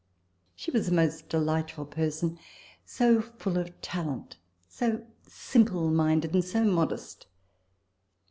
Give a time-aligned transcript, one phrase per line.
[0.55, 2.39] She was a most delightful person
[2.83, 7.27] so full of talent, so simple minded, and so modest